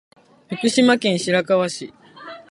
[0.49, 1.93] 福島県白河市